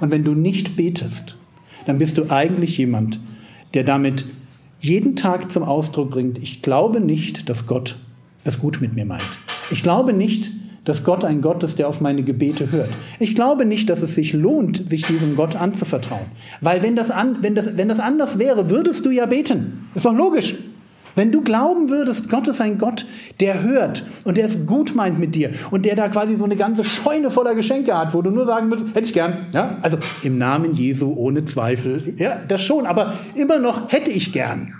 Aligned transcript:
Und 0.00 0.10
wenn 0.10 0.24
du 0.24 0.32
nicht 0.32 0.76
betest, 0.76 1.36
dann 1.86 1.98
bist 1.98 2.18
du 2.18 2.30
eigentlich 2.30 2.78
jemand, 2.78 3.18
der 3.74 3.84
damit 3.84 4.26
jeden 4.80 5.16
Tag 5.16 5.50
zum 5.50 5.62
Ausdruck 5.62 6.10
bringt, 6.10 6.38
ich 6.42 6.62
glaube 6.62 7.00
nicht, 7.00 7.48
dass 7.48 7.66
Gott 7.66 7.96
es 8.44 8.60
gut 8.60 8.80
mit 8.80 8.94
mir 8.94 9.04
meint. 9.04 9.38
Ich 9.70 9.82
glaube 9.82 10.12
nicht, 10.12 10.50
dass 10.84 11.04
Gott 11.04 11.24
ein 11.24 11.42
Gott 11.42 11.62
ist, 11.62 11.78
der 11.78 11.88
auf 11.88 12.00
meine 12.00 12.22
Gebete 12.22 12.72
hört. 12.72 12.88
Ich 13.18 13.34
glaube 13.34 13.66
nicht, 13.66 13.90
dass 13.90 14.00
es 14.00 14.14
sich 14.14 14.32
lohnt, 14.32 14.88
sich 14.88 15.04
diesem 15.04 15.36
Gott 15.36 15.54
anzuvertrauen. 15.54 16.26
Weil 16.62 16.82
wenn 16.82 16.96
das, 16.96 17.10
an, 17.10 17.38
wenn 17.42 17.54
das, 17.54 17.76
wenn 17.76 17.88
das 17.88 18.00
anders 18.00 18.38
wäre, 18.38 18.70
würdest 18.70 19.04
du 19.04 19.10
ja 19.10 19.26
beten. 19.26 19.88
Ist 19.94 20.06
doch 20.06 20.14
logisch. 20.14 20.54
Wenn 21.14 21.32
du 21.32 21.40
glauben 21.42 21.88
würdest, 21.88 22.28
Gott 22.30 22.48
ist 22.48 22.60
ein 22.60 22.78
Gott, 22.78 23.06
der 23.40 23.62
hört 23.62 24.04
und 24.24 24.36
der 24.36 24.44
es 24.44 24.66
gut 24.66 24.94
meint 24.94 25.18
mit 25.18 25.34
dir 25.34 25.50
und 25.70 25.84
der 25.84 25.96
da 25.96 26.08
quasi 26.08 26.36
so 26.36 26.44
eine 26.44 26.56
ganze 26.56 26.84
Scheune 26.84 27.30
voller 27.30 27.54
Geschenke 27.54 27.96
hat, 27.96 28.14
wo 28.14 28.22
du 28.22 28.30
nur 28.30 28.46
sagen 28.46 28.68
müsstest, 28.68 28.94
hätte 28.94 29.06
ich 29.06 29.14
gern. 29.14 29.46
Ja? 29.52 29.78
Also 29.82 29.98
im 30.22 30.38
Namen 30.38 30.74
Jesu 30.74 31.12
ohne 31.14 31.44
Zweifel. 31.44 32.14
Ja, 32.18 32.36
das 32.46 32.62
schon, 32.62 32.86
aber 32.86 33.14
immer 33.34 33.58
noch 33.58 33.92
hätte 33.92 34.10
ich 34.10 34.32
gern. 34.32 34.74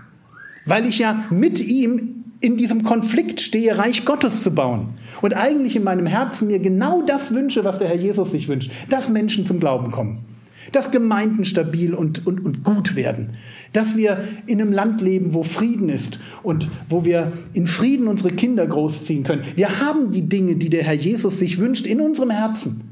Weil 0.67 0.87
ich 0.87 0.99
ja 0.99 1.25
mit 1.31 1.61
ihm 1.61 2.25
in 2.41 2.57
diesem 2.57 2.85
Konflikt 2.85 3.41
stehe, 3.41 3.77
Reich 3.79 4.05
Gottes 4.05 4.43
zu 4.43 4.53
bauen. 4.53 4.91
Und 5.23 5.35
eigentlich 5.35 5.75
in 5.75 5.83
meinem 5.83 6.07
Herzen 6.07 6.47
mir 6.47 6.61
genau 6.61 7.03
das 7.03 7.35
wünsche, 7.35 7.65
was 7.65 7.79
der 7.79 7.89
Herr 7.89 7.97
Jesus 7.97 8.31
sich 8.31 8.49
wünscht, 8.49 8.71
dass 8.89 9.09
Menschen 9.09 9.45
zum 9.45 9.59
Glauben 9.59 9.91
kommen 9.91 10.28
dass 10.73 10.91
Gemeinden 10.91 11.45
stabil 11.45 11.95
und, 11.95 12.27
und, 12.27 12.45
und 12.45 12.65
gut 12.65 12.97
werden, 12.97 13.31
dass 13.73 13.97
wir 13.97 14.25
in 14.47 14.61
einem 14.61 14.73
Land 14.73 15.01
leben, 15.01 15.35
wo 15.35 15.43
Frieden 15.43 15.89
ist 15.89 16.19
und 16.43 16.69
wo 16.89 17.05
wir 17.05 17.33
in 17.55 17.67
Frieden 17.67 18.09
unsere 18.09 18.31
Kinder 18.31 18.67
großziehen 18.67 19.25
können. 19.25 19.43
Wir 19.57 19.81
haben 19.81 20.13
die 20.13 20.29
Dinge, 20.29 20.57
die 20.57 20.71
der 20.71 20.85
Herr 20.85 20.95
Jesus 20.95 21.39
sich 21.39 21.59
wünscht, 21.59 21.87
in 21.87 22.01
unserem 22.01 22.31
Herzen. 22.31 22.83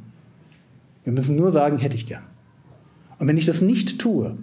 Wir 1.05 1.13
müssen 1.13 1.37
nur 1.37 1.53
sagen, 1.53 1.79
hätte 1.79 1.97
ich 1.97 2.07
gern. 2.07 2.25
Und 3.19 3.29
wenn 3.29 3.37
ich 3.37 3.47
das 3.47 3.63
nicht 3.63 3.99
tue, 3.99 4.37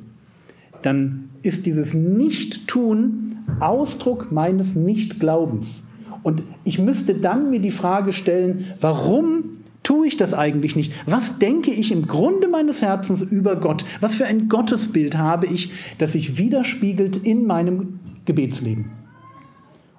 dann 0.82 1.30
ist 1.44 1.66
dieses 1.66 1.94
Nicht-Tun 1.94 3.38
Ausdruck 3.60 4.32
meines 4.32 4.76
Nicht-Glaubens. 4.76 5.84
Und 6.24 6.44
ich 6.64 6.80
müsste 6.80 7.16
dann 7.16 7.50
mir 7.50 7.60
die 7.60 7.72
Frage 7.72 8.14
stellen, 8.14 8.66
warum 8.80 9.44
tue 9.84 10.08
ich 10.08 10.18
das 10.18 10.34
eigentlich 10.34 10.76
nicht? 10.76 10.94
Was 11.06 11.40
denke 11.40 11.72
ich 11.72 11.92
im 11.92 12.08
Grunde 12.08 12.48
meines 12.48 12.82
Herzens 12.82 13.22
über 13.22 13.58
Gott? 13.58 13.86
Was 14.02 14.16
für 14.16 14.26
ein 14.26 14.50
Gottesbild 14.50 15.18
habe 15.18 15.46
ich, 15.46 15.72
das 15.98 16.14
sich 16.14 16.38
widerspiegelt 16.38 17.18
in 17.18 17.46
meinem 17.46 18.00
Gebetsleben? 18.26 18.86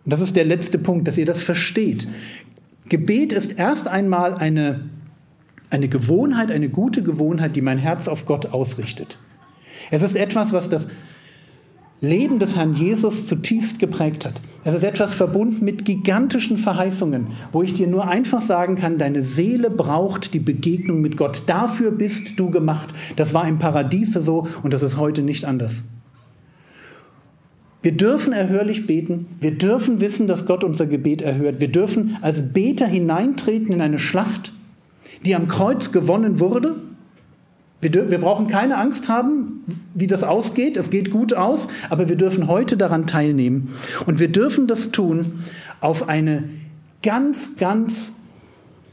Und 0.05 0.13
das 0.13 0.21
ist 0.21 0.37
der 0.37 0.45
letzte 0.45 0.79
Punkt, 0.79 1.09
dass 1.09 1.19
ihr 1.19 1.27
das 1.27 1.43
versteht. 1.43 2.09
Gebet 2.89 3.33
ist 3.33 3.59
erst 3.59 3.89
einmal 3.89 4.35
eine, 4.35 4.89
eine 5.71 5.89
Gewohnheit, 5.89 6.51
eine 6.51 6.69
gute 6.69 7.03
Gewohnheit, 7.03 7.57
die 7.57 7.63
mein 7.63 7.79
Herz 7.79 8.09
auf 8.09 8.27
Gott 8.27 8.47
ausrichtet. 8.47 9.19
Es 9.91 10.03
ist 10.03 10.17
etwas, 10.17 10.53
was 10.53 10.69
das 10.69 10.89
Leben 12.01 12.39
des 12.39 12.57
Herrn 12.57 12.75
Jesus 12.75 13.27
zutiefst 13.27 13.79
geprägt 13.79 14.27
hat. 14.27 14.41
Es 14.65 14.75
ist 14.75 14.83
etwas 14.83 15.15
verbunden 15.15 15.65
mit 15.65 15.85
gigantischen 15.85 16.59
Verheißungen, 16.59 17.29
wo 17.53 17.63
ich 17.63 17.75
dir 17.75 17.87
nur 17.87 18.09
einfach 18.09 18.41
sagen 18.41 18.77
kann, 18.77 18.99
deine 18.99 19.23
Seele 19.23 19.71
braucht 19.71 20.35
die 20.35 20.39
Begegnung 20.39 21.01
mit 21.01 21.17
Gott. 21.17 21.43
Dafür 21.47 21.91
bist 21.91 22.39
du 22.39 22.51
gemacht. 22.51 22.95
Das 23.17 23.33
war 23.33 23.47
im 23.47 23.59
Paradiese 23.59 24.21
so 24.21 24.49
und 24.63 24.73
das 24.73 24.83
ist 24.83 24.97
heute 24.97 25.23
nicht 25.23 25.45
anders. 25.45 25.85
Wir 27.83 27.93
dürfen 27.93 28.33
erhörlich 28.33 28.87
beten. 28.87 29.27
Wir 29.41 29.53
dürfen 29.53 30.01
wissen, 30.01 30.27
dass 30.27 30.47
Gott 30.47 30.65
unser 30.65 30.87
Gebet 30.87 31.21
erhört. 31.21 31.61
Wir 31.61 31.69
dürfen 31.69 32.17
als 32.23 32.41
Beter 32.41 32.87
hineintreten 32.87 33.73
in 33.73 33.83
eine 33.83 33.99
Schlacht, 33.99 34.55
die 35.25 35.35
am 35.35 35.49
Kreuz 35.49 35.93
gewonnen 35.93 36.41
wurde 36.41 36.77
wir, 37.85 38.11
wir, 38.11 38.19
brauchen 38.19 38.49
keine 38.49 38.79
Angst 38.79 39.09
haben, 39.09 39.63
wie 39.95 40.07
das 40.07 40.25
ausgeht. 40.25 40.77
Es 40.77 40.91
geht 40.91 41.11
gut 41.11 41.35
aus, 41.35 41.69
aber 41.91 42.09
wir 42.09 42.17
dürfen 42.17 42.49
heute 42.49 42.77
daran 42.77 43.07
teilnehmen. 43.07 43.75
Und 44.07 44.19
wir 44.19 44.29
dürfen 44.29 44.67
das 44.67 44.91
tun 44.91 45.45
auf 45.81 46.09
eine 46.09 46.45
ganz, 47.03 47.57
ganz 47.57 48.13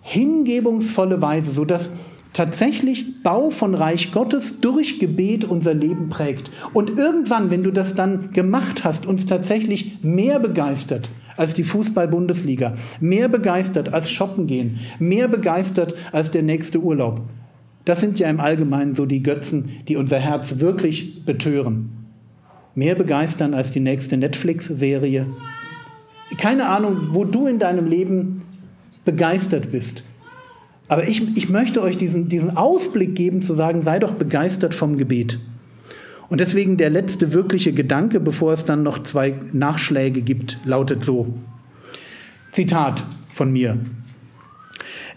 hingebungsvolle 0.01 1.21
Weise, 1.21 1.51
sodass 1.51 1.89
tatsächlich 2.33 3.23
Bau 3.23 3.49
von 3.49 3.75
Reich 3.75 4.11
Gottes 4.11 4.61
durch 4.61 4.99
Gebet 4.99 5.45
unser 5.45 5.73
Leben 5.73 6.09
prägt. 6.09 6.49
Und 6.73 6.97
irgendwann, 6.97 7.51
wenn 7.51 7.63
du 7.63 7.71
das 7.71 7.95
dann 7.95 8.31
gemacht 8.31 8.83
hast, 8.83 9.05
uns 9.05 9.25
tatsächlich 9.25 9.99
mehr 10.01 10.39
begeistert 10.39 11.09
als 11.37 11.53
die 11.53 11.63
Fußball-Bundesliga, 11.63 12.73
mehr 12.99 13.27
begeistert 13.27 13.93
als 13.93 14.09
Shoppen 14.09 14.47
gehen, 14.47 14.79
mehr 14.99 15.27
begeistert 15.27 15.95
als 16.11 16.31
der 16.31 16.43
nächste 16.43 16.79
Urlaub, 16.79 17.21
das 17.85 17.99
sind 17.99 18.19
ja 18.19 18.29
im 18.29 18.39
Allgemeinen 18.39 18.93
so 18.93 19.05
die 19.05 19.23
Götzen, 19.23 19.69
die 19.87 19.95
unser 19.95 20.19
Herz 20.19 20.59
wirklich 20.59 21.25
betören. 21.25 21.89
Mehr 22.75 22.95
begeistern 22.95 23.53
als 23.53 23.71
die 23.71 23.79
nächste 23.79 24.17
Netflix-Serie. 24.17 25.25
Keine 26.37 26.69
Ahnung, 26.69 27.09
wo 27.11 27.25
du 27.25 27.47
in 27.47 27.59
deinem 27.59 27.87
Leben 27.87 28.43
begeistert 29.03 29.71
bist. 29.71 30.03
Aber 30.87 31.07
ich, 31.07 31.35
ich 31.35 31.49
möchte 31.49 31.81
euch 31.81 31.97
diesen, 31.97 32.29
diesen 32.29 32.55
Ausblick 32.55 33.15
geben, 33.15 33.41
zu 33.41 33.53
sagen, 33.53 33.81
sei 33.81 33.99
doch 33.99 34.13
begeistert 34.13 34.73
vom 34.73 34.97
Gebet. 34.97 35.39
Und 36.29 36.39
deswegen 36.39 36.77
der 36.77 36.89
letzte 36.89 37.33
wirkliche 37.33 37.73
Gedanke, 37.73 38.19
bevor 38.19 38.53
es 38.53 38.63
dann 38.63 38.83
noch 38.83 39.03
zwei 39.03 39.35
Nachschläge 39.51 40.21
gibt, 40.21 40.59
lautet 40.63 41.03
so. 41.03 41.33
Zitat 42.51 43.03
von 43.33 43.51
mir 43.51 43.77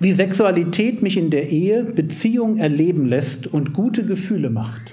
wie 0.00 0.12
Sexualität 0.12 1.02
mich 1.02 1.16
in 1.16 1.30
der 1.30 1.50
Ehe 1.50 1.84
Beziehung 1.84 2.56
erleben 2.56 3.06
lässt 3.06 3.46
und 3.46 3.72
gute 3.72 4.04
Gefühle 4.04 4.50
macht. 4.50 4.92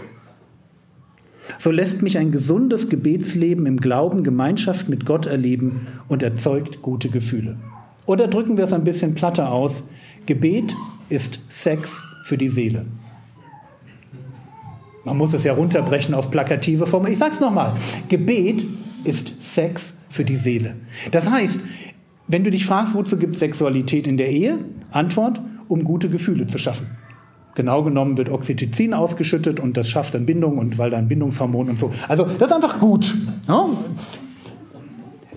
So 1.58 1.72
lässt 1.72 2.02
mich 2.02 2.18
ein 2.18 2.32
gesundes 2.32 2.90
Gebetsleben 2.90 3.66
im 3.66 3.78
Glauben 3.78 4.24
Gemeinschaft 4.24 4.90
mit 4.90 5.06
Gott 5.06 5.26
erleben 5.26 5.88
und 6.08 6.24
erzeugt 6.24 6.82
gute 6.82 7.10
Gefühle. 7.10 7.58
Oder 8.06 8.28
drücken 8.28 8.58
wir 8.58 8.64
es 8.64 8.74
ein 8.74 8.84
bisschen 8.84 9.16
platter 9.16 9.52
aus. 9.52 9.84
Gebet 10.26 10.76
ist 11.10 11.40
Sex 11.50 12.04
für 12.24 12.38
die 12.38 12.48
Seele. 12.48 12.86
Man 15.04 15.18
muss 15.18 15.34
es 15.34 15.44
ja 15.44 15.54
runterbrechen 15.54 16.14
auf 16.14 16.30
plakative 16.30 16.86
Form. 16.86 17.08
Ich 17.08 17.18
sage 17.18 17.32
es 17.34 17.40
nochmal. 17.40 17.74
Gebet 18.08 18.66
ist 19.04 19.42
Sex 19.42 19.96
für 20.10 20.24
die 20.24 20.36
Seele. 20.36 20.76
Das 21.12 21.30
heißt, 21.30 21.60
wenn 22.32 22.44
du 22.44 22.52
dich 22.52 22.66
fragst, 22.66 22.94
wozu 22.94 23.18
gibt 23.18 23.34
es 23.34 23.40
Sexualität 23.40 24.08
in 24.08 24.18
der 24.18 24.30
Ehe? 24.30 24.60
Antwort, 24.92 25.42
um 25.68 25.84
gute 25.84 26.10
Gefühle 26.10 26.48
zu 26.48 26.58
schaffen. 26.58 26.88
Genau 27.56 27.84
genommen 27.84 28.18
wird 28.18 28.30
Oxytocin 28.30 28.94
ausgeschüttet 28.94 29.60
und 29.60 29.76
das 29.76 29.90
schafft 29.90 30.14
dann 30.14 30.26
Bindung 30.26 30.58
und 30.58 30.78
weil 30.78 30.90
dann 30.90 31.08
Bindungshormon 31.08 31.70
und 31.70 31.80
so. 31.80 31.92
Also 32.08 32.24
das 32.24 32.50
ist 32.50 32.54
einfach 32.54 32.80
gut. 32.80 33.14
Ja? 33.48 33.68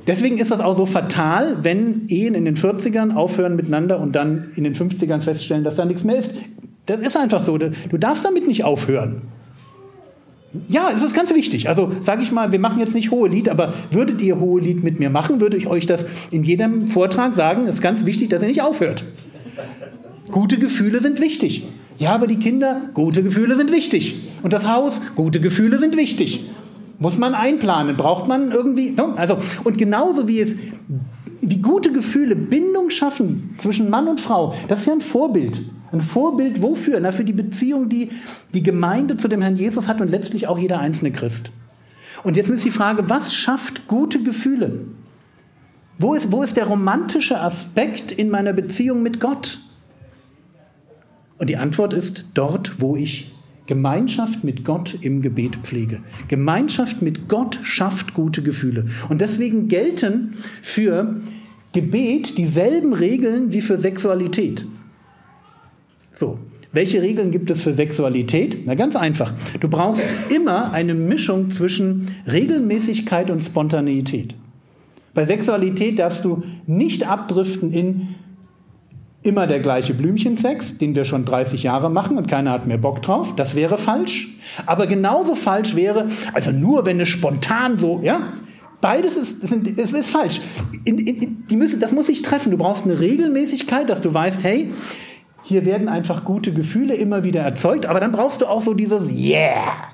Deswegen 0.06 0.38
ist 0.38 0.50
das 0.50 0.60
auch 0.60 0.76
so 0.76 0.86
fatal, 0.86 1.64
wenn 1.64 2.06
Ehen 2.08 2.34
in 2.34 2.44
den 2.44 2.56
40ern 2.56 3.14
aufhören 3.14 3.56
miteinander 3.56 3.98
und 3.98 4.14
dann 4.14 4.50
in 4.54 4.64
den 4.64 4.74
50ern 4.74 5.22
feststellen, 5.22 5.64
dass 5.64 5.76
da 5.76 5.84
nichts 5.84 6.04
mehr 6.04 6.16
ist. 6.16 6.32
Das 6.86 7.00
ist 7.00 7.16
einfach 7.16 7.40
so. 7.40 7.56
Du 7.56 7.98
darfst 7.98 8.24
damit 8.24 8.46
nicht 8.46 8.64
aufhören. 8.64 9.22
Ja, 10.68 10.92
das 10.92 11.02
ist 11.02 11.14
ganz 11.14 11.34
wichtig. 11.34 11.68
Also 11.68 11.90
sage 12.00 12.22
ich 12.22 12.32
mal, 12.32 12.52
wir 12.52 12.58
machen 12.58 12.78
jetzt 12.78 12.94
nicht 12.94 13.10
hohe 13.10 13.28
Lied, 13.28 13.48
aber 13.48 13.74
würdet 13.90 14.22
ihr 14.22 14.38
hohe 14.38 14.60
Lied 14.60 14.84
mit 14.84 14.98
mir 14.98 15.10
machen, 15.10 15.40
würde 15.40 15.56
ich 15.56 15.66
euch 15.66 15.86
das 15.86 16.06
in 16.30 16.44
jedem 16.44 16.88
Vortrag 16.88 17.34
sagen. 17.34 17.66
Es 17.66 17.76
ist 17.76 17.82
ganz 17.82 18.04
wichtig, 18.04 18.28
dass 18.30 18.42
ihr 18.42 18.48
nicht 18.48 18.62
aufhört. 18.62 19.04
Gute 20.30 20.58
Gefühle 20.58 21.00
sind 21.00 21.20
wichtig. 21.20 21.64
Ja, 21.98 22.14
aber 22.14 22.26
die 22.26 22.36
Kinder, 22.36 22.82
gute 22.92 23.22
Gefühle 23.22 23.56
sind 23.56 23.70
wichtig. 23.70 24.16
Und 24.42 24.52
das 24.52 24.66
Haus, 24.66 25.00
gute 25.14 25.40
Gefühle 25.40 25.78
sind 25.78 25.96
wichtig. 25.96 26.44
Muss 26.98 27.18
man 27.18 27.34
einplanen, 27.34 27.96
braucht 27.96 28.28
man 28.28 28.50
irgendwie. 28.50 28.94
Also, 29.16 29.38
und 29.64 29.78
genauso 29.78 30.28
wie 30.28 30.40
es, 30.40 30.54
wie 31.40 31.58
gute 31.58 31.92
Gefühle 31.92 32.36
Bindung 32.36 32.90
schaffen 32.90 33.54
zwischen 33.58 33.90
Mann 33.90 34.08
und 34.08 34.20
Frau, 34.20 34.54
das 34.68 34.80
ist 34.80 34.86
ja 34.86 34.92
ein 34.92 35.00
Vorbild. 35.00 35.60
Ein 35.94 36.00
Vorbild 36.00 36.60
wofür? 36.60 36.98
Na, 37.00 37.12
für 37.12 37.24
die 37.24 37.32
Beziehung, 37.32 37.88
die 37.88 38.08
die 38.52 38.62
Gemeinde 38.62 39.16
zu 39.16 39.28
dem 39.28 39.40
Herrn 39.40 39.56
Jesus 39.56 39.88
hat 39.88 40.00
und 40.00 40.10
letztlich 40.10 40.48
auch 40.48 40.58
jeder 40.58 40.80
einzelne 40.80 41.12
Christ. 41.12 41.52
Und 42.24 42.36
jetzt 42.36 42.50
ist 42.50 42.64
die 42.64 42.70
Frage, 42.70 43.08
was 43.08 43.34
schafft 43.34 43.86
gute 43.86 44.22
Gefühle? 44.22 44.86
Wo 45.98 46.14
ist, 46.14 46.32
wo 46.32 46.42
ist 46.42 46.56
der 46.56 46.66
romantische 46.66 47.40
Aspekt 47.40 48.10
in 48.10 48.28
meiner 48.28 48.52
Beziehung 48.52 49.02
mit 49.02 49.20
Gott? 49.20 49.60
Und 51.38 51.48
die 51.48 51.56
Antwort 51.56 51.92
ist 51.92 52.24
dort, 52.34 52.80
wo 52.80 52.96
ich 52.96 53.32
Gemeinschaft 53.66 54.44
mit 54.44 54.64
Gott 54.64 54.98
im 55.00 55.22
Gebet 55.22 55.56
pflege. 55.62 56.00
Gemeinschaft 56.28 57.02
mit 57.02 57.28
Gott 57.28 57.60
schafft 57.62 58.14
gute 58.14 58.42
Gefühle. 58.42 58.86
Und 59.08 59.20
deswegen 59.20 59.68
gelten 59.68 60.34
für 60.60 61.20
Gebet 61.72 62.36
dieselben 62.36 62.92
Regeln 62.92 63.52
wie 63.52 63.60
für 63.60 63.76
Sexualität. 63.76 64.66
So, 66.14 66.38
welche 66.72 67.02
Regeln 67.02 67.30
gibt 67.32 67.50
es 67.50 67.60
für 67.60 67.72
Sexualität? 67.72 68.66
Na 68.66 68.74
ganz 68.74 68.94
einfach. 68.94 69.32
Du 69.60 69.68
brauchst 69.68 70.04
immer 70.28 70.72
eine 70.72 70.94
Mischung 70.94 71.50
zwischen 71.50 72.08
Regelmäßigkeit 72.30 73.30
und 73.30 73.40
Spontaneität. 73.40 74.34
Bei 75.12 75.26
Sexualität 75.26 75.98
darfst 75.98 76.24
du 76.24 76.42
nicht 76.66 77.06
abdriften 77.06 77.72
in 77.72 78.14
immer 79.22 79.46
der 79.46 79.58
gleiche 79.58 79.94
Blümchensex, 79.94 80.78
den 80.78 80.94
wir 80.94 81.04
schon 81.04 81.24
30 81.24 81.62
Jahre 81.62 81.90
machen 81.90 82.18
und 82.18 82.28
keiner 82.28 82.52
hat 82.52 82.66
mehr 82.66 82.78
Bock 82.78 83.02
drauf. 83.02 83.34
Das 83.34 83.54
wäre 83.54 83.78
falsch. 83.78 84.36
Aber 84.66 84.86
genauso 84.86 85.34
falsch 85.34 85.74
wäre, 85.74 86.06
also 86.32 86.52
nur 86.52 86.86
wenn 86.86 87.00
es 87.00 87.08
spontan 87.08 87.78
so, 87.78 88.00
ja, 88.02 88.32
Beides 88.80 89.16
ist, 89.16 89.42
ist, 89.42 89.94
ist, 89.94 90.10
falsch. 90.10 90.42
In, 90.84 90.98
in, 90.98 91.46
die 91.48 91.56
müssen, 91.56 91.80
das 91.80 91.90
muss 91.92 92.08
sich 92.08 92.20
treffen. 92.20 92.50
Du 92.50 92.58
brauchst 92.58 92.84
eine 92.84 93.00
Regelmäßigkeit, 93.00 93.88
dass 93.88 94.02
du 94.02 94.12
weißt, 94.12 94.44
hey, 94.44 94.72
hier 95.44 95.66
werden 95.66 95.88
einfach 95.90 96.24
gute 96.24 96.52
Gefühle 96.52 96.94
immer 96.94 97.22
wieder 97.22 97.42
erzeugt, 97.42 97.84
aber 97.86 98.00
dann 98.00 98.12
brauchst 98.12 98.40
du 98.40 98.46
auch 98.46 98.62
so 98.62 98.72
dieses 98.72 99.10
Yeah. 99.10 99.90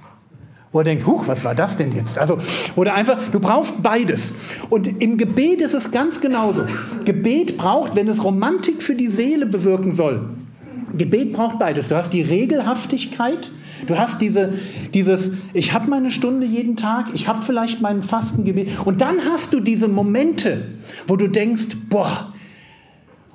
Wo 0.72 0.78
er 0.78 0.84
denkt, 0.84 1.04
huch, 1.04 1.26
was 1.26 1.44
war 1.44 1.56
das 1.56 1.76
denn 1.76 1.92
jetzt? 1.92 2.16
Also, 2.16 2.38
oder 2.76 2.94
einfach, 2.94 3.20
du 3.32 3.40
brauchst 3.40 3.82
beides. 3.82 4.32
Und 4.70 5.02
im 5.02 5.18
Gebet 5.18 5.60
ist 5.60 5.74
es 5.74 5.90
ganz 5.90 6.20
genauso. 6.20 6.62
Gebet 7.04 7.58
braucht, 7.58 7.96
wenn 7.96 8.06
es 8.06 8.22
Romantik 8.22 8.80
für 8.80 8.94
die 8.94 9.08
Seele 9.08 9.46
bewirken 9.46 9.90
soll, 9.90 10.30
Gebet 10.96 11.32
braucht 11.32 11.58
beides. 11.58 11.88
Du 11.88 11.96
hast 11.96 12.12
die 12.12 12.22
Regelhaftigkeit, 12.22 13.50
du 13.88 13.98
hast 13.98 14.20
diese, 14.20 14.52
dieses, 14.94 15.32
ich 15.52 15.72
habe 15.72 15.90
meine 15.90 16.12
Stunde 16.12 16.46
jeden 16.46 16.76
Tag, 16.76 17.06
ich 17.12 17.26
habe 17.26 17.42
vielleicht 17.42 17.80
meinen 17.80 18.04
Fastengebet. 18.04 18.68
Und 18.84 19.00
dann 19.00 19.16
hast 19.28 19.52
du 19.52 19.58
diese 19.58 19.88
Momente, 19.88 20.68
wo 21.08 21.16
du 21.16 21.26
denkst, 21.26 21.76
boah, 21.88 22.32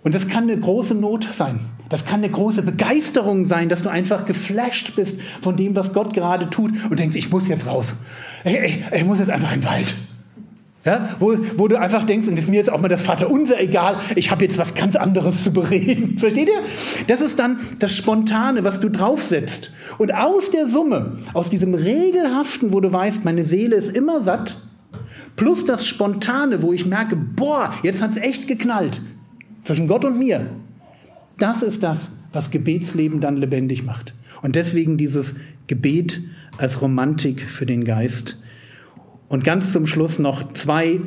und 0.04 0.16
das 0.16 0.30
kann 0.30 0.44
eine 0.44 0.58
große 0.58 0.96
Not 0.96 1.28
sein. 1.34 1.60
Das 1.90 2.06
kann 2.06 2.24
eine 2.24 2.30
große 2.30 2.64
Begeisterung 2.64 3.46
sein, 3.46 3.70
dass 3.70 3.84
du 3.84 3.90
einfach 3.90 4.26
geflasht 4.26 4.96
bist 4.96 5.20
von 5.42 5.56
dem, 5.56 5.76
was 5.76 5.94
Gott 5.94 6.14
gerade 6.14 6.50
tut 6.50 6.72
und 6.90 7.00
denkst, 7.00 7.16
ich 7.16 7.30
muss 7.30 7.48
jetzt 7.48 7.68
raus. 7.68 7.96
Ich, 8.44 8.54
ich, 8.54 8.84
ich 8.92 9.06
muss 9.06 9.20
jetzt 9.20 9.30
einfach 9.30 9.54
in 9.54 9.62
den 9.62 9.70
Wald. 9.70 9.96
Ja, 10.86 11.10
wo, 11.20 11.36
wo 11.58 11.68
du 11.68 11.80
einfach 11.80 12.04
denkst, 12.04 12.28
und 12.28 12.38
ist 12.38 12.48
mir 12.48 12.58
jetzt 12.58 12.72
auch 12.72 12.80
mal 12.80 12.90
das 12.90 13.02
Vaterunser 13.02 13.60
egal, 13.60 13.98
ich 14.16 14.30
habe 14.30 14.44
jetzt 14.44 14.60
was 14.60 14.76
ganz 14.76 14.96
anderes 14.96 15.44
zu 15.44 15.52
bereden. 15.52 16.18
Versteht 16.20 16.48
ihr? 16.48 16.62
Das 17.08 17.22
ist 17.22 17.40
dann 17.40 17.58
das 17.80 17.96
Spontane, 17.96 18.64
was 18.64 18.80
du 18.80 18.92
draufsetzt. 18.92 19.72
Und 19.98 20.14
aus 20.14 20.52
der 20.52 20.68
Summe, 20.68 21.18
aus 21.34 21.50
diesem 21.50 21.74
Regelhaften, 21.74 22.72
wo 22.72 22.82
du 22.82 22.94
weißt, 22.94 23.26
meine 23.26 23.44
Seele 23.44 23.76
ist 23.76 23.90
immer 23.90 24.22
satt, 24.22 24.58
plus 25.36 25.66
das 25.66 25.88
Spontane, 25.88 26.62
wo 26.62 26.72
ich 26.72 26.86
merke, 26.86 27.16
boah, 27.16 27.74
jetzt 27.82 28.04
hat 28.04 28.12
es 28.12 28.18
echt 28.18 28.48
geknallt 28.48 29.02
zwischen 29.64 29.88
Gott 29.88 30.06
und 30.06 30.20
mir. 30.20 30.46
Das 31.38 31.62
ist 31.62 31.84
das, 31.84 32.10
was 32.32 32.52
Gebetsleben 32.52 33.20
dann 33.20 33.38
lebendig 33.38 33.84
macht. 33.84 34.14
Und 34.42 34.56
deswegen 34.56 34.98
dieses 34.98 35.36
Gebet 35.68 36.22
als 36.58 36.82
Romantik 36.82 37.42
für 37.42 37.66
den 37.66 37.84
Geist. 37.84 38.38
Und 39.28 39.44
ganz 39.44 39.72
zum 39.72 39.88
Schluss 39.88 40.20
noch 40.20 40.52
zwei 40.54 41.02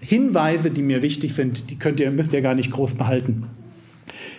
Hinweise, 0.00 0.70
die 0.70 0.82
mir 0.82 1.02
wichtig 1.02 1.34
sind. 1.34 1.70
Die 1.70 1.76
könnt 1.76 2.00
ihr, 2.00 2.10
müsst 2.10 2.32
ihr 2.32 2.40
gar 2.40 2.54
nicht 2.54 2.70
groß 2.70 2.94
behalten. 2.94 3.44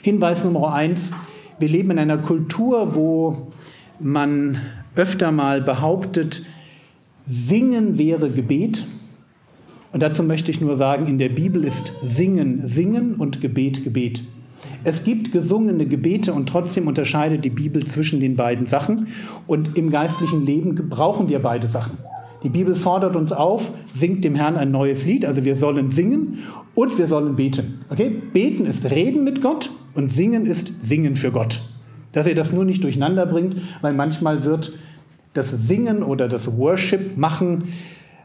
Hinweis 0.02 0.44
Nummer 0.44 0.74
eins. 0.74 1.12
Wir 1.60 1.70
leben 1.70 1.92
in 1.92 2.00
einer 2.00 2.18
Kultur, 2.18 2.96
wo 2.96 3.52
man 4.00 4.60
öfter 4.96 5.32
mal 5.32 5.62
behauptet, 5.62 6.42
Singen 7.28 7.98
wäre 7.98 8.32
Gebet. 8.32 8.84
Und 9.94 10.02
dazu 10.02 10.24
möchte 10.24 10.52
ich 10.52 10.60
nur 10.60 10.76
sagen, 10.76 11.08
in 11.08 11.20
der 11.20 11.30
Bibel 11.30 11.64
ist 11.64 11.94
Singen 12.02 12.66
Singen 12.66 13.16
und 13.16 13.42
Gebet 13.42 13.84
Gebet. 13.84 14.24
Es 14.84 15.04
gibt 15.04 15.32
gesungene 15.32 15.86
Gebete 15.86 16.34
und 16.34 16.50
trotzdem 16.50 16.88
unterscheidet 16.88 17.46
die 17.46 17.50
Bibel 17.50 17.86
zwischen 17.86 18.20
den 18.20 18.36
beiden 18.36 18.66
Sachen. 18.66 19.08
Und 19.48 19.78
im 19.78 19.92
geistlichen 19.92 20.46
Leben 20.46 20.76
brauchen 20.90 21.30
wir 21.30 21.40
beide 21.40 21.68
Sachen. 21.68 21.98
Die 22.44 22.50
Bibel 22.50 22.74
fordert 22.74 23.16
uns 23.16 23.32
auf, 23.32 23.72
singt 23.94 24.24
dem 24.24 24.34
Herrn 24.34 24.58
ein 24.58 24.72
neues 24.72 25.06
Lied, 25.06 25.26
also 25.26 25.46
wir 25.46 25.56
sollen 25.56 25.92
singen 25.92 26.40
und 26.74 26.98
wir 26.98 27.06
sollen 27.06 27.36
beten. 27.36 27.82
Okay? 27.90 28.10
Beten 28.10 28.66
ist 28.66 28.90
Reden 28.90 29.24
mit 29.24 29.42
Gott 29.42 29.70
und 29.94 30.12
Singen 30.12 30.48
ist 30.48 30.72
Singen 30.82 31.16
für 31.16 31.32
Gott. 31.32 31.62
Dass 32.14 32.26
ihr 32.26 32.34
das 32.34 32.52
nur 32.52 32.66
nicht 32.66 32.84
durcheinander 32.84 33.28
bringt, 33.28 33.58
weil 33.82 33.94
manchmal 33.94 34.44
wird 34.44 34.74
das 35.34 35.52
Singen 35.52 36.02
oder 36.02 36.28
das 36.28 36.58
Worship 36.58 37.16
machen 37.16 37.66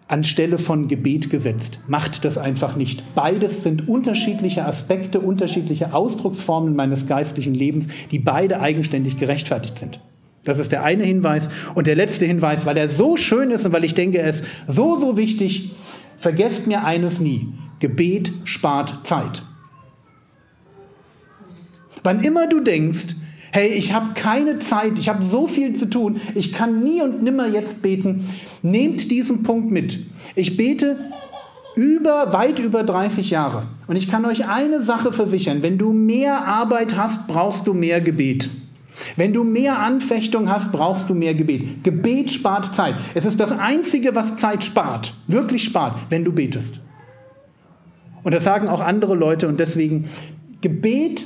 anstelle 0.08 0.58
von 0.58 0.88
Gebet 0.88 1.31
gesetzt. 1.31 1.81
Macht 1.88 2.25
das 2.25 2.38
einfach 2.38 2.76
nicht. 2.76 3.14
Beides 3.14 3.62
sind 3.62 3.88
unterschiedliche 3.88 4.64
Aspekte, 4.64 5.20
unterschiedliche 5.20 5.93
Ausdrucksformen 5.93 6.76
meines 6.76 7.06
geistlichen 7.06 7.55
Lebens, 7.55 7.88
die 8.11 8.19
beide 8.19 8.61
eigenständig 8.61 9.19
gerechtfertigt 9.19 9.79
sind. 9.79 10.00
Das 10.44 10.61
ist 10.61 10.70
der 10.70 10.85
eine 10.85 11.05
Hinweis. 11.05 11.49
Und 11.75 11.88
der 11.88 11.97
letzte 11.97 12.25
Hinweis, 12.25 12.67
weil 12.67 12.76
er 12.76 12.88
so 12.88 13.17
schön 13.17 13.50
ist 13.50 13.67
und 13.67 13.73
weil 13.73 13.85
ich 13.85 13.94
denke, 13.94 14.19
er 14.19 14.31
ist 14.31 14.44
so, 14.69 14.97
so 14.97 15.17
wichtig, 15.17 15.73
vergesst 16.19 16.69
mir 16.69 16.85
eines 16.85 17.20
nie. 17.20 17.49
Gebet 17.81 18.32
spart 18.44 19.06
Zeit. 19.06 19.43
Wann 22.05 22.23
immer 22.23 22.47
du 22.47 22.61
denkst, 22.61 23.17
hey, 23.56 23.69
ich 23.69 23.94
habe 23.94 24.08
keine 24.12 24.58
Zeit, 24.58 24.99
ich 24.99 25.08
habe 25.08 25.25
so 25.25 25.47
viel 25.47 25.73
zu 25.73 25.88
tun, 25.88 26.20
ich 26.35 26.53
kann 26.53 26.81
nie 26.85 27.00
und 27.00 27.23
nimmer 27.23 27.49
jetzt 27.49 27.81
beten, 27.81 28.29
nehmt 28.61 29.11
diesen 29.11 29.43
Punkt 29.44 29.70
mit. 29.70 29.99
Ich 30.35 30.58
bete 30.58 30.99
über, 31.75 32.35
weit 32.35 32.58
über 32.58 32.85
30 32.85 33.31
Jahre. 33.31 33.62
Und 33.87 33.97
ich 33.97 34.11
kann 34.11 34.26
euch 34.26 34.47
eine 34.47 34.82
Sache 34.82 35.11
versichern, 35.11 35.62
wenn 35.62 35.79
du 35.79 35.94
mehr 35.94 36.47
Arbeit 36.47 36.99
hast, 36.99 37.29
brauchst 37.29 37.67
du 37.67 37.73
mehr 37.73 38.03
Gebet. 38.03 38.50
Wenn 39.17 39.32
du 39.32 39.43
mehr 39.43 39.79
Anfechtung 39.79 40.50
hast, 40.50 40.70
brauchst 40.70 41.08
du 41.08 41.14
mehr 41.14 41.35
Gebet. 41.35 41.82
Gebet 41.82 42.31
spart 42.31 42.75
Zeit. 42.75 42.97
Es 43.14 43.25
ist 43.25 43.41
das 43.41 43.53
Einzige, 43.53 44.14
was 44.14 44.37
Zeit 44.37 44.64
spart, 44.64 45.14
wirklich 45.29 45.64
spart, 45.64 45.97
wenn 46.11 46.25
du 46.25 46.32
betest. 46.32 46.81
Und 48.23 48.35
das 48.35 48.44
sagen 48.44 48.69
auch 48.69 48.82
andere 48.82 49.14
Leute 49.14 49.49
und 49.49 49.61
deswegen, 49.61 50.05
Gebet 50.61 51.25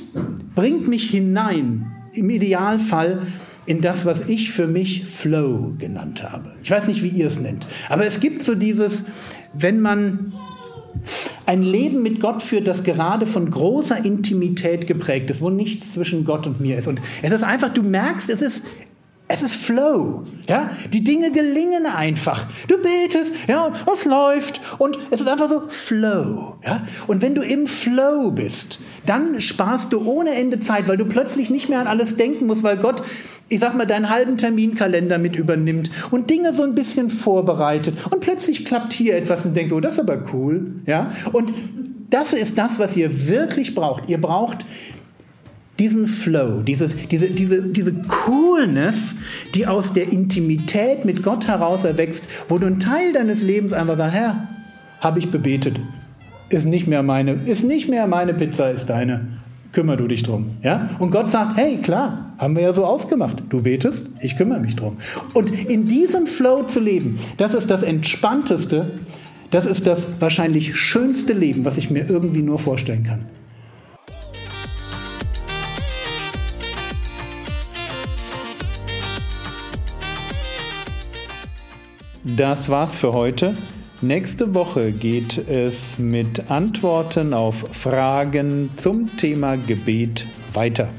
bringt 0.55 0.87
mich 0.87 1.09
hinein 1.09 1.91
im 2.13 2.29
Idealfall 2.29 3.27
in 3.65 3.81
das, 3.81 4.05
was 4.05 4.21
ich 4.21 4.51
für 4.51 4.67
mich 4.67 5.05
Flow 5.05 5.73
genannt 5.77 6.23
habe. 6.23 6.53
Ich 6.63 6.71
weiß 6.71 6.87
nicht, 6.87 7.03
wie 7.03 7.09
ihr 7.09 7.27
es 7.27 7.39
nennt, 7.39 7.67
aber 7.89 8.05
es 8.05 8.19
gibt 8.19 8.43
so 8.43 8.55
dieses, 8.55 9.03
wenn 9.53 9.79
man 9.79 10.33
ein 11.45 11.63
Leben 11.63 12.01
mit 12.01 12.19
Gott 12.19 12.41
führt, 12.41 12.67
das 12.67 12.83
gerade 12.83 13.25
von 13.25 13.49
großer 13.49 14.03
Intimität 14.03 14.87
geprägt 14.87 15.29
ist, 15.29 15.41
wo 15.41 15.49
nichts 15.49 15.93
zwischen 15.93 16.25
Gott 16.25 16.47
und 16.47 16.59
mir 16.59 16.77
ist. 16.77 16.87
Und 16.87 17.01
es 17.21 17.31
ist 17.31 17.43
einfach, 17.43 17.69
du 17.69 17.81
merkst, 17.81 18.29
es 18.29 18.41
ist, 18.41 18.63
es 19.31 19.41
ist 19.41 19.55
Flow. 19.55 20.23
Ja? 20.47 20.71
Die 20.91 21.03
Dinge 21.03 21.31
gelingen 21.31 21.85
einfach. 21.85 22.45
Du 22.67 22.77
betest, 22.81 23.33
ja, 23.47 23.65
und 23.65 23.75
es 23.93 24.05
läuft 24.05 24.59
und 24.77 24.99
es 25.09 25.21
ist 25.21 25.27
einfach 25.27 25.49
so 25.49 25.63
Flow. 25.69 26.57
Ja? 26.65 26.83
Und 27.07 27.21
wenn 27.21 27.33
du 27.33 27.41
im 27.41 27.67
Flow 27.67 28.31
bist, 28.31 28.79
dann 29.05 29.39
sparst 29.39 29.93
du 29.93 30.05
ohne 30.05 30.31
Ende 30.31 30.59
Zeit, 30.59 30.87
weil 30.87 30.97
du 30.97 31.05
plötzlich 31.05 31.49
nicht 31.49 31.69
mehr 31.69 31.79
an 31.79 31.87
alles 31.87 32.17
denken 32.17 32.47
musst, 32.47 32.63
weil 32.63 32.77
Gott, 32.77 33.03
ich 33.47 33.59
sag 33.61 33.75
mal, 33.75 33.85
deinen 33.85 34.09
halben 34.09 34.37
Terminkalender 34.37 35.17
mit 35.17 35.35
übernimmt 35.37 35.91
und 36.11 36.29
Dinge 36.29 36.53
so 36.53 36.63
ein 36.63 36.75
bisschen 36.75 37.09
vorbereitet. 37.09 37.97
Und 38.11 38.19
plötzlich 38.19 38.65
klappt 38.65 38.91
hier 38.91 39.15
etwas 39.15 39.45
und 39.45 39.55
denkst, 39.55 39.71
oh, 39.71 39.79
das 39.79 39.93
ist 39.93 39.99
aber 39.99 40.21
cool. 40.33 40.81
Ja? 40.85 41.11
Und 41.31 41.53
das 42.09 42.33
ist 42.33 42.57
das, 42.57 42.79
was 42.79 42.97
ihr 42.97 43.29
wirklich 43.29 43.73
braucht. 43.73 44.09
Ihr 44.09 44.19
braucht 44.19 44.65
diesen 45.79 46.05
Flow, 46.05 46.61
dieses, 46.61 46.95
diese, 47.07 47.31
diese, 47.31 47.63
diese 47.69 47.93
Coolness, 47.93 49.15
die 49.55 49.65
aus 49.67 49.93
der 49.93 50.11
Intimität 50.11 51.05
mit 51.05 51.23
Gott 51.23 51.47
heraus 51.47 51.83
erwächst, 51.83 52.23
wo 52.49 52.57
du 52.57 52.67
einen 52.67 52.79
Teil 52.79 53.13
deines 53.13 53.41
Lebens 53.41 53.73
einfach 53.73 53.97
sagst, 53.97 54.13
Herr, 54.13 54.47
habe 54.99 55.19
ich 55.19 55.31
bebetet, 55.31 55.79
ist 56.49 56.65
nicht 56.65 56.87
mehr 56.87 57.01
meine, 57.01 57.33
ist 57.33 57.63
nicht 57.63 57.89
mehr 57.89 58.07
meine 58.07 58.33
Pizza, 58.33 58.69
ist 58.69 58.89
deine. 58.89 59.27
Kümmer 59.71 59.95
du 59.95 60.07
dich 60.07 60.23
drum, 60.23 60.51
ja? 60.61 60.89
Und 60.99 61.11
Gott 61.11 61.29
sagt, 61.29 61.55
hey, 61.55 61.77
klar, 61.77 62.33
haben 62.37 62.57
wir 62.57 62.63
ja 62.63 62.73
so 62.73 62.85
ausgemacht. 62.85 63.41
Du 63.49 63.63
betest, 63.63 64.07
ich 64.19 64.35
kümmere 64.35 64.59
mich 64.59 64.75
drum. 64.75 64.97
Und 65.33 65.49
in 65.49 65.85
diesem 65.85 66.27
Flow 66.27 66.63
zu 66.63 66.81
leben, 66.81 67.17
das 67.37 67.53
ist 67.53 67.71
das 67.71 67.81
entspannteste, 67.81 68.91
das 69.49 69.65
ist 69.65 69.87
das 69.87 70.09
wahrscheinlich 70.19 70.75
schönste 70.75 71.31
Leben, 71.31 71.63
was 71.63 71.77
ich 71.77 71.89
mir 71.89 72.09
irgendwie 72.09 72.41
nur 72.41 72.59
vorstellen 72.59 73.03
kann. 73.03 73.25
Das 82.23 82.69
war's 82.69 82.95
für 82.95 83.13
heute. 83.13 83.55
Nächste 84.01 84.53
Woche 84.53 84.91
geht 84.91 85.37
es 85.49 85.97
mit 85.97 86.51
Antworten 86.51 87.33
auf 87.33 87.65
Fragen 87.71 88.69
zum 88.77 89.17
Thema 89.17 89.57
Gebet 89.57 90.25
weiter. 90.53 90.89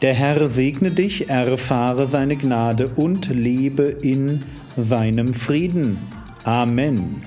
Der 0.00 0.14
Herr 0.14 0.46
segne 0.46 0.90
dich, 0.90 1.28
erfahre 1.28 2.06
seine 2.06 2.36
Gnade 2.36 2.88
und 2.96 3.28
lebe 3.28 3.84
in 3.84 4.42
seinem 4.76 5.34
Frieden. 5.34 5.98
Amen. 6.44 7.22